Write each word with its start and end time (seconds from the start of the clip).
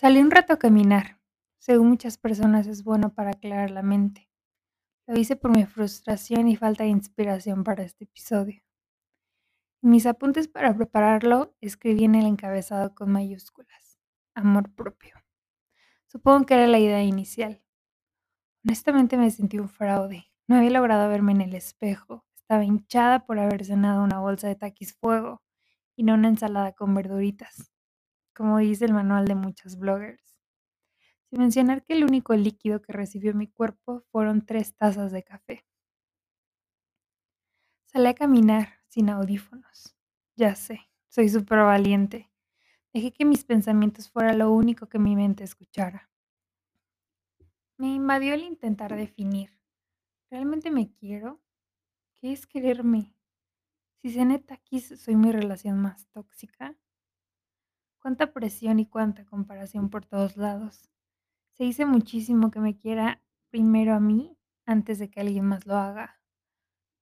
Salí 0.00 0.20
un 0.20 0.30
rato 0.30 0.52
a 0.52 0.60
caminar. 0.60 1.18
Según 1.58 1.88
muchas 1.88 2.18
personas 2.18 2.68
es 2.68 2.84
bueno 2.84 3.12
para 3.12 3.30
aclarar 3.30 3.72
la 3.72 3.82
mente. 3.82 4.30
Lo 5.08 5.18
hice 5.18 5.34
por 5.34 5.50
mi 5.50 5.64
frustración 5.64 6.46
y 6.46 6.54
falta 6.54 6.84
de 6.84 6.90
inspiración 6.90 7.64
para 7.64 7.82
este 7.82 8.04
episodio. 8.04 8.62
Mis 9.82 10.06
apuntes 10.06 10.46
para 10.46 10.72
prepararlo 10.72 11.56
escribí 11.60 12.04
en 12.04 12.14
el 12.14 12.26
encabezado 12.26 12.94
con 12.94 13.10
mayúsculas. 13.10 13.98
Amor 14.36 14.72
propio. 14.72 15.16
Supongo 16.06 16.46
que 16.46 16.54
era 16.54 16.68
la 16.68 16.78
idea 16.78 17.02
inicial. 17.02 17.60
Honestamente 18.64 19.16
me 19.16 19.32
sentí 19.32 19.58
un 19.58 19.68
fraude. 19.68 20.26
No 20.46 20.58
había 20.58 20.70
logrado 20.70 21.08
verme 21.08 21.32
en 21.32 21.40
el 21.40 21.56
espejo. 21.56 22.24
Estaba 22.36 22.64
hinchada 22.64 23.26
por 23.26 23.40
haber 23.40 23.64
cenado 23.64 24.04
una 24.04 24.20
bolsa 24.20 24.46
de 24.46 24.54
taquis 24.54 24.94
fuego 24.94 25.42
y 25.96 26.04
no 26.04 26.14
una 26.14 26.28
ensalada 26.28 26.70
con 26.70 26.94
verduritas, 26.94 27.72
como 28.38 28.58
dice 28.58 28.84
el 28.84 28.92
manual 28.94 29.26
de 29.26 29.34
muchos 29.34 29.76
bloggers. 29.80 30.38
Sin 31.28 31.40
mencionar 31.40 31.82
que 31.82 31.94
el 31.94 32.04
único 32.04 32.34
líquido 32.34 32.80
que 32.80 32.92
recibió 32.92 33.34
mi 33.34 33.48
cuerpo 33.48 34.04
fueron 34.12 34.46
tres 34.46 34.76
tazas 34.76 35.10
de 35.10 35.24
café. 35.24 35.64
Salí 37.86 38.06
a 38.06 38.14
caminar 38.14 38.74
sin 38.86 39.10
audífonos. 39.10 39.96
Ya 40.36 40.54
sé, 40.54 40.88
soy 41.08 41.28
súper 41.28 41.58
valiente. 41.58 42.30
Dejé 42.94 43.12
que 43.12 43.24
mis 43.24 43.42
pensamientos 43.44 44.08
fueran 44.08 44.38
lo 44.38 44.52
único 44.52 44.88
que 44.88 45.00
mi 45.00 45.16
mente 45.16 45.42
escuchara. 45.42 46.08
Me 47.76 47.88
invadió 47.88 48.34
el 48.34 48.42
intentar 48.44 48.94
definir. 48.94 49.50
¿Realmente 50.30 50.70
me 50.70 50.92
quiero? 50.92 51.40
¿Qué 52.14 52.32
es 52.32 52.46
quererme? 52.46 53.16
Si 54.02 54.10
cené 54.12 54.38
taquis, 54.38 55.00
soy 55.00 55.16
mi 55.16 55.32
relación 55.32 55.80
más 55.80 56.06
tóxica. 56.10 56.76
Cuánta 58.08 58.32
presión 58.32 58.80
y 58.80 58.86
cuánta 58.86 59.26
comparación 59.26 59.90
por 59.90 60.06
todos 60.06 60.38
lados. 60.38 60.90
Se 61.52 61.64
dice 61.64 61.84
muchísimo 61.84 62.50
que 62.50 62.58
me 62.58 62.74
quiera 62.74 63.20
primero 63.50 63.92
a 63.92 64.00
mí 64.00 64.34
antes 64.64 64.98
de 64.98 65.10
que 65.10 65.20
alguien 65.20 65.44
más 65.44 65.66
lo 65.66 65.76
haga. 65.76 66.18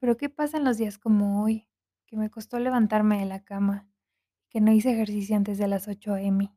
Pero 0.00 0.16
¿qué 0.16 0.31
pasa 0.31 0.56
en 0.56 0.64
los 0.64 0.78
días 0.78 0.98
como 0.98 1.44
hoy? 1.44 1.69
Que 2.06 2.16
me 2.16 2.28
costó 2.28 2.58
levantarme 2.58 3.20
de 3.20 3.27
la 3.27 3.44
cama, 3.44 3.89
que 4.50 4.61
no 4.61 4.72
hice 4.72 4.91
ejercicio 4.91 5.36
antes 5.36 5.58
de 5.58 5.69
las 5.69 5.86
8 5.86 6.14
a.m., 6.14 6.53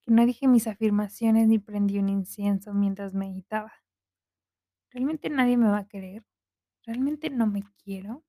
que 0.00 0.10
no 0.10 0.26
dije 0.26 0.48
mis 0.48 0.66
afirmaciones 0.66 1.46
ni 1.46 1.60
prendí 1.60 2.00
un 2.00 2.08
incienso 2.08 2.74
mientras 2.74 3.14
meditaba. 3.14 3.74
¿Realmente 4.90 5.30
nadie 5.30 5.56
me 5.56 5.68
va 5.68 5.78
a 5.78 5.88
querer? 5.88 6.26
¿Realmente 6.82 7.30
no 7.30 7.46
me 7.46 7.62
quiero? 7.84 8.24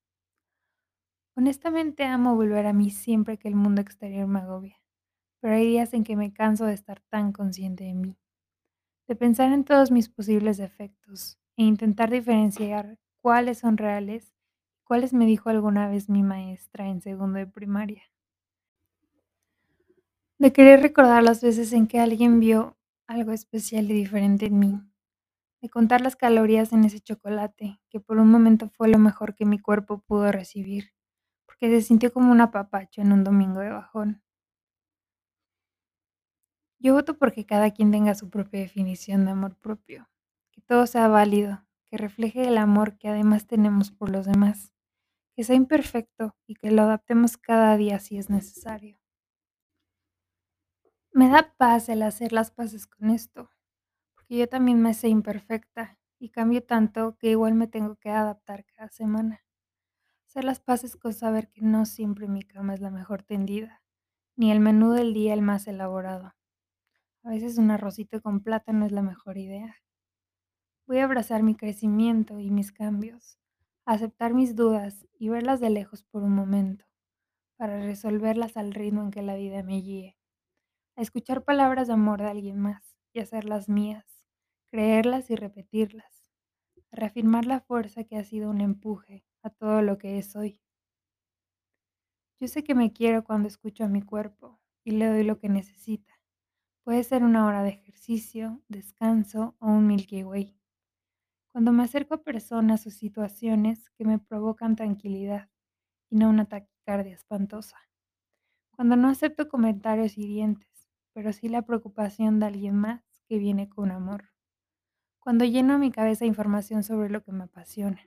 Honestamente 1.36 2.03
amo 2.03 2.36
volver 2.36 2.67
a 2.67 2.73
mí 2.73 2.91
siempre 2.91 3.39
que 3.39 3.47
el 3.47 3.55
mundo 3.55 3.81
exterior 3.81 4.27
me 4.27 4.39
agobia, 4.39 4.83
pero 5.44 5.55
hay 5.55 5.67
días 5.67 5.94
en 5.94 6.05
que 6.05 6.16
me 6.16 6.31
canso 6.31 6.66
de 6.66 6.73
estar 6.73 7.02
tan 7.09 7.33
consciente 7.33 7.83
de 7.83 7.94
mí 7.94 8.17
de 9.09 9.16
pensar 9.17 9.52
en 9.52 9.66
todos 9.66 9.91
mis 9.91 10.08
posibles 10.08 10.55
defectos 10.55 11.38
e 11.58 11.63
intentar 11.63 12.09
diferenciar 12.09 12.97
cuáles 13.22 13.58
son 13.58 13.77
reales 13.77 14.33
cuáles 14.83 15.14
me 15.14 15.25
dijo 15.25 15.49
alguna 15.49 15.88
vez 15.89 16.09
mi 16.09 16.23
maestra 16.23 16.88
en 16.88 17.02
segundo 17.02 17.39
de 17.39 17.47
primaria. 17.47 18.03
De 20.38 20.52
querer 20.52 20.81
recordar 20.81 21.23
las 21.23 21.41
veces 21.41 21.73
en 21.73 21.88
que 21.88 21.99
alguien 21.99 22.39
vio 22.39 22.77
algo 23.08 23.31
especial 23.31 23.89
y 23.89 23.94
diferente 23.94 24.47
en 24.47 24.59
mí. 24.59 24.81
De 25.61 25.69
contar 25.69 26.02
las 26.02 26.16
calorías 26.16 26.73
en 26.73 26.83
ese 26.83 26.99
chocolate, 26.99 27.80
que 27.89 27.99
por 27.99 28.17
un 28.17 28.30
momento 28.30 28.69
fue 28.69 28.89
lo 28.89 28.99
mejor 28.99 29.36
que 29.36 29.45
mi 29.45 29.59
cuerpo 29.59 30.03
pudo 30.05 30.31
recibir, 30.31 30.91
porque 31.45 31.69
se 31.69 31.81
sintió 31.81 32.11
como 32.11 32.31
un 32.31 32.41
apapacho 32.41 33.02
en 33.02 33.14
un 33.14 33.23
domingo 33.23 33.61
de 33.61 33.69
bajón. 33.69 34.21
Yo 36.84 36.94
voto 36.94 37.17
porque 37.17 37.45
cada 37.45 37.72
quien 37.72 37.92
tenga 37.92 38.14
su 38.14 38.30
propia 38.30 38.59
definición 38.59 39.23
de 39.23 39.31
amor 39.31 39.56
propio, 39.56 40.09
que 40.52 40.59
todo 40.59 40.86
sea 40.86 41.08
válido, 41.08 41.66
que 41.86 41.98
refleje 41.98 42.45
el 42.45 42.58
amor 42.58 42.98
que 42.98 43.08
además 43.08 43.48
tenemos 43.48 43.89
por 43.89 44.10
los 44.10 44.26
demás, 44.26 44.73
que 45.33 45.45
sea 45.45 45.55
imperfecto 45.55 46.36
y 46.45 46.55
que 46.55 46.72
lo 46.72 46.82
adaptemos 46.82 47.38
cada 47.38 47.77
día 47.77 47.99
si 47.99 48.17
es 48.17 48.30
necesario. 48.30 48.99
Me 51.14 51.30
da 51.30 51.55
paz 51.55 51.88
el 51.88 52.02
hacer 52.02 52.33
las 52.33 52.52
paces 52.52 52.86
con 52.86 53.11
esto, 53.11 53.49
porque 54.14 54.36
yo 54.38 54.49
también 54.49 54.82
me 54.82 54.93
sé 54.93 55.08
imperfecta 55.08 55.98
y 56.20 56.32
cambio 56.32 56.64
tanto 56.64 57.16
que 57.17 57.30
igual 57.30 57.54
me 57.54 57.67
tengo 57.67 57.95
que 57.95 58.10
adaptar 58.10 58.66
cada 58.66 58.89
semana. 58.89 59.45
Hacer 60.27 60.43
las 60.43 60.60
paces 60.60 60.98
con 60.98 61.14
saber 61.14 61.48
que 61.48 61.61
no 61.61 61.86
siempre 61.86 62.27
mi 62.27 62.42
cama 62.42 62.73
es 62.73 62.82
la 62.82 62.92
mejor 62.92 63.23
tendida, 63.23 63.82
ni 64.36 64.52
el 64.52 64.60
menú 64.60 64.92
del 64.92 65.14
día 65.14 65.33
el 65.33 65.42
más 65.42 65.66
elaborado 65.67 66.33
a 67.23 67.30
veces 67.30 67.58
un 67.58 67.72
arrocito 67.72 68.22
con 68.22 68.42
plátano 68.42 68.86
es 68.86 68.92
la 68.92 69.02
mejor 69.02 69.38
idea. 69.38 69.78
Voy 70.86 71.00
a 71.00 71.06
abrazar 71.06 71.42
mi 71.42 71.56
crecimiento 71.56 72.39
y 72.39 72.52
mis 72.52 72.73
cambios, 72.73 73.39
aceptar 73.86 74.34
mis 74.34 74.56
dudas 74.56 75.08
y 75.17 75.30
verlas 75.30 75.61
de 75.61 75.70
lejos 75.70 76.04
por 76.04 76.23
un 76.23 76.36
momento, 76.36 76.86
para 77.58 77.80
resolverlas 77.80 78.58
al 78.58 78.73
ritmo 78.73 79.02
en 79.04 79.11
que 79.11 79.22
la 79.22 79.36
vida 79.36 79.64
me 79.64 79.80
guíe. 79.80 80.17
A 80.98 81.02
escuchar 81.02 81.44
palabras 81.45 81.88
de 81.88 81.94
amor 81.94 82.22
de 82.22 82.28
alguien 82.30 82.60
más 82.60 82.98
y 83.14 83.20
hacerlas 83.20 83.70
mías, 83.70 84.05
creerlas 84.70 85.30
y 85.30 85.36
repetirlas. 85.36 86.30
A 86.92 86.98
reafirmar 86.98 87.45
la 87.45 87.61
fuerza 87.61 88.04
que 88.04 88.17
ha 88.17 88.23
sido 88.23 88.50
un 88.50 88.61
empuje 88.61 89.26
a 89.44 89.50
todo 89.50 89.82
lo 89.82 89.98
que 89.98 90.20
es 90.20 90.36
hoy. 90.36 90.61
Yo 92.42 92.48
sé 92.48 92.64
que 92.64 92.76
me 92.76 92.92
quiero 92.92 93.23
cuando 93.23 93.48
escucho 93.48 93.86
a 93.86 93.88
mi 93.88 94.02
cuerpo 94.02 94.60
y 94.84 94.92
le 94.92 95.08
doy 95.08 95.23
lo 95.23 95.40
que 95.40 95.50
necesita 95.50 96.14
Puede 96.83 97.05
ser 97.05 97.23
una 97.23 97.45
hora 97.45 97.64
de 97.64 97.70
ejercicio, 97.70 98.61
descanso 98.67 99.55
o 99.60 99.67
un 99.67 99.88
Milky 99.88 100.26
Way. 100.26 100.60
Cuando 101.54 101.71
me 101.71 101.83
acerco 101.83 102.16
a 102.16 102.23
personas 102.23 102.86
o 102.86 102.92
situaciones 102.92 103.89
que 103.92 104.04
me 104.04 104.20
provocan 104.20 104.76
tranquilidad 104.76 105.49
y 106.10 106.17
no 106.17 106.30
una 106.30 106.43
taquicardia 106.45 107.14
espantosa. 107.14 107.77
Cuando 108.72 108.98
no 108.98 109.08
acepto 109.08 109.48
comentarios 109.48 110.17
hirientes, 110.17 110.89
pero 111.14 111.32
sí 111.32 111.48
la 111.48 111.61
preocupación 111.61 112.42
de 112.42 112.48
alguien 112.48 112.76
más 112.76 113.02
que 113.30 113.38
viene 113.38 113.70
con 113.70 113.89
amor. 113.89 114.33
Cuando 115.20 115.45
lleno 115.45 115.80
mi 115.80 115.89
cabeza 115.89 116.26
información 116.26 116.83
sobre 116.83 117.10
lo 117.10 117.23
que 117.23 117.32
me 117.32 117.45
apasiona. 117.45 118.02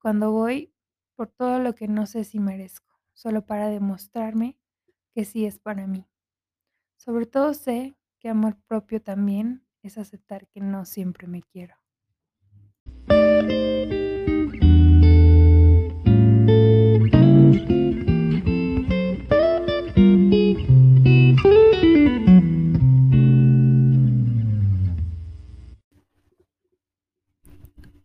Cuando 0.00 0.30
voy 0.30 0.72
por 1.16 1.26
todo 1.26 1.58
lo 1.58 1.74
que 1.74 1.88
no 1.88 2.06
sé 2.06 2.22
si 2.22 2.38
merezco, 2.38 3.00
solo 3.14 3.46
para 3.46 3.66
demostrarme 3.66 4.56
que 5.12 5.24
sí 5.24 5.44
es 5.44 5.58
para 5.58 5.88
mí. 5.88 6.06
Sobre 6.96 7.26
todo 7.26 7.52
sé 7.54 7.96
que 8.22 8.28
amor 8.28 8.56
propio 8.68 9.02
también 9.02 9.66
es 9.82 9.98
aceptar 9.98 10.46
que 10.46 10.60
no 10.60 10.84
siempre 10.84 11.26
me 11.26 11.42
quiero. 11.42 11.74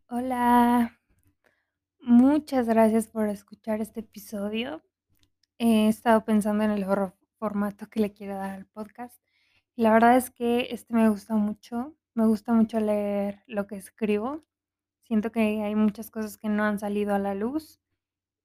Hola, 0.10 0.98
muchas 2.00 2.66
gracias 2.66 3.08
por 3.08 3.30
escuchar 3.30 3.82
este 3.82 4.00
episodio. 4.00 4.82
He 5.60 5.88
estado 5.88 6.26
pensando 6.26 6.64
en 6.64 6.72
el 6.72 6.88
formato 7.38 7.88
que 7.88 8.00
le 8.00 8.14
quiero 8.14 8.36
dar 8.36 8.50
al 8.50 8.66
podcast 8.66 9.27
la 9.78 9.92
verdad 9.94 10.18
es 10.18 10.32
que 10.32 10.68
este 10.72 10.94
me 10.94 11.10
gusta 11.10 11.36
mucho, 11.36 11.96
me 12.16 12.26
gusta 12.28 12.52
mucho 12.54 12.80
leer 12.80 13.44
lo 13.48 13.68
que 13.68 13.76
escribo. 13.78 14.44
Siento 15.06 15.32
que 15.32 15.64
hay 15.64 15.76
muchas 15.76 16.12
cosas 16.12 16.38
que 16.38 16.50
no 16.50 16.64
han 16.66 16.80
salido 16.80 17.16
a 17.16 17.20
la 17.20 17.36
luz 17.36 17.80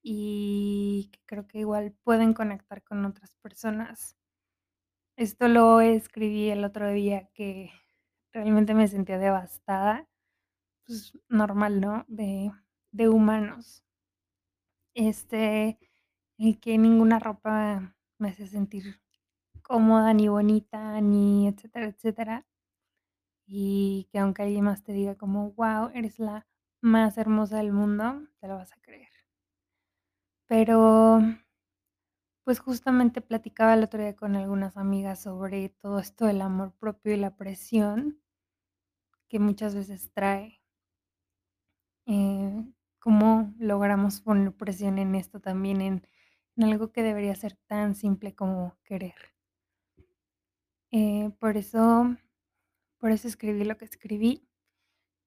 y 0.03 1.11
que 1.13 1.21
creo 1.27 1.49
que 1.49 1.61
igual 1.61 1.95
pueden 2.05 2.35
conectar 2.35 2.83
con 2.85 3.05
otras 3.07 3.35
personas. 3.37 4.17
Esto 5.17 5.49
lo 5.49 5.81
escribí 5.81 6.51
el 6.51 6.65
otro 6.65 6.91
día 6.91 7.29
que 7.35 7.71
realmente 8.33 8.75
me 8.75 8.89
sentía 8.89 9.19
devastada, 9.19 10.07
pues 10.87 11.19
normal, 11.29 11.81
¿no? 11.81 12.05
De, 12.09 12.53
de 12.93 13.09
humanos. 13.09 13.85
Este, 14.95 15.79
y 16.37 16.57
que 16.57 16.79
ninguna 16.79 17.19
ropa 17.19 17.95
me 18.19 18.29
hace 18.31 18.47
sentir 18.47 19.01
cómoda, 19.73 20.13
ni 20.15 20.29
bonita, 20.29 21.01
ni 21.01 21.49
etcétera, 21.49 21.87
etcétera. 21.89 22.37
Y 23.47 24.09
que 24.11 24.19
aunque 24.19 24.43
alguien 24.43 24.65
más 24.65 24.83
te 24.83 24.93
diga 24.93 25.15
como, 25.17 25.53
wow, 25.53 25.91
eres 25.95 26.19
la 26.19 26.47
más 26.81 27.19
hermosa 27.19 27.59
del 27.59 27.73
mundo, 27.73 28.27
te 28.41 28.49
lo 28.49 28.57
vas 28.57 28.73
a 28.73 28.81
creer. 28.81 29.09
Pero, 30.49 31.21
pues 32.45 32.61
justamente 32.61 33.21
platicaba 33.21 33.75
el 33.75 33.83
otro 33.83 34.01
día 34.01 34.15
con 34.15 34.37
algunas 34.37 34.77
amigas 34.77 35.23
sobre 35.23 35.71
todo 35.71 35.99
esto 35.99 36.25
del 36.27 36.41
amor 36.41 36.73
propio 36.79 37.13
y 37.15 37.17
la 37.17 37.35
presión 37.35 38.21
que 39.29 39.41
muchas 39.41 39.75
veces 39.75 40.13
trae. 40.13 40.61
Eh, 42.07 42.65
¿Cómo 43.01 43.53
logramos 43.59 44.21
poner 44.21 44.53
presión 44.53 44.99
en 44.99 45.15
esto 45.17 45.41
también, 45.41 45.81
en 45.81 46.03
algo 46.65 46.93
que 46.93 47.03
debería 47.03 47.35
ser 47.35 47.57
tan 47.67 47.95
simple 47.97 48.35
como 48.37 48.77
querer? 48.85 49.15
Eh, 50.93 51.31
por 51.41 51.57
eso 51.57 52.17
por 53.03 53.11
eso 53.11 53.27
escribí 53.27 53.65
lo 53.65 53.77
que 53.77 53.85
escribí. 53.85 54.49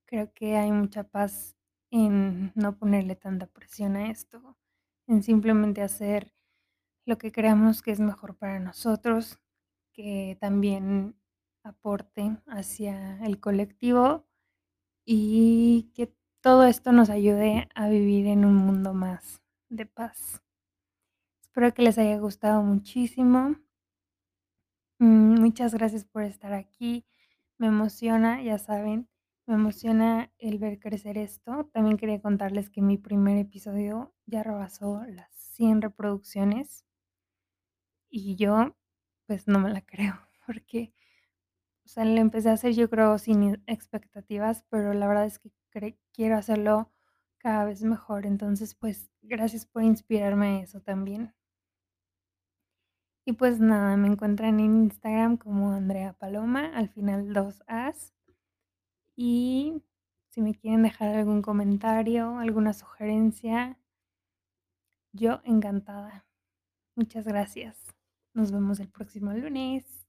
Creo 0.05 0.33
que 0.33 0.55
hay 0.55 0.71
mucha 0.71 1.03
paz 1.03 1.57
en 1.91 2.53
no 2.55 2.77
ponerle 2.77 3.17
tanta 3.17 3.47
presión 3.47 3.97
a 3.97 4.09
esto, 4.11 4.57
en 5.07 5.23
simplemente 5.23 5.81
hacer 5.81 6.33
lo 7.05 7.17
que 7.17 7.33
creamos 7.33 7.81
que 7.81 7.91
es 7.91 7.99
mejor 7.99 8.37
para 8.37 8.61
nosotros, 8.61 9.39
que 9.91 10.37
también 10.39 11.17
aporte 11.63 12.37
hacia 12.47 13.21
el 13.25 13.41
colectivo 13.41 14.25
y 15.03 15.91
que 15.93 16.15
todo 16.39 16.63
esto 16.63 16.93
nos 16.93 17.09
ayude 17.09 17.67
a 17.75 17.89
vivir 17.89 18.27
en 18.27 18.45
un 18.45 18.55
mundo 18.55 18.93
más 18.93 19.41
de 19.67 19.85
paz. 19.85 20.41
Espero 21.41 21.73
que 21.73 21.81
les 21.81 21.97
haya 21.97 22.17
gustado 22.19 22.63
muchísimo. 22.63 23.57
Mm, 24.99 25.39
muchas 25.41 25.73
gracias 25.73 26.03
por 26.05 26.23
estar 26.23 26.53
aquí. 26.53 27.05
Me 27.57 27.67
emociona, 27.67 28.41
ya 28.43 28.57
saben, 28.57 29.07
me 29.45 29.55
emociona 29.55 30.31
el 30.37 30.57
ver 30.59 30.79
crecer 30.79 31.17
esto. 31.17 31.69
También 31.73 31.97
quería 31.97 32.21
contarles 32.21 32.69
que 32.69 32.81
mi 32.81 32.97
primer 32.97 33.37
episodio 33.37 34.13
ya 34.25 34.43
rebasó 34.43 35.03
las 35.07 35.31
100 35.33 35.81
reproducciones. 35.81 36.83
Y 38.09 38.35
yo, 38.35 38.75
pues 39.27 39.47
no 39.47 39.59
me 39.59 39.69
la 39.71 39.81
creo, 39.85 40.15
porque, 40.45 40.93
o 41.85 41.89
sea, 41.89 42.05
lo 42.05 42.19
empecé 42.21 42.49
a 42.49 42.53
hacer 42.53 42.73
yo 42.73 42.89
creo 42.89 43.17
sin 43.19 43.63
expectativas, 43.67 44.65
pero 44.69 44.93
la 44.93 45.07
verdad 45.07 45.25
es 45.25 45.39
que 45.39 45.51
quiero 46.13 46.37
hacerlo 46.37 46.91
cada 47.39 47.65
vez 47.65 47.83
mejor. 47.83 48.25
Entonces, 48.27 48.75
pues 48.75 49.11
gracias 49.23 49.65
por 49.65 49.83
inspirarme 49.83 50.59
a 50.59 50.63
eso 50.63 50.81
también. 50.81 51.33
Y 53.27 53.33
pues 53.33 53.59
nada, 53.59 53.97
me 53.97 54.07
encuentran 54.07 54.59
en 54.59 54.83
Instagram 54.83 55.37
como 55.37 55.71
Andrea 55.71 56.13
Paloma, 56.13 56.71
al 56.75 56.89
final 56.89 57.33
dos 57.33 57.63
As. 57.65 58.13
Y 59.15 59.81
si 60.29 60.41
me 60.41 60.53
quieren 60.53 60.83
dejar 60.83 61.15
algún 61.15 61.41
comentario, 61.41 62.37
alguna 62.37 62.73
sugerencia, 62.73 63.79
yo 65.11 65.41
encantada. 65.43 66.25
Muchas 66.95 67.25
gracias. 67.25 67.95
Nos 68.33 68.51
vemos 68.51 68.79
el 68.79 68.89
próximo 68.89 69.33
lunes. 69.33 70.04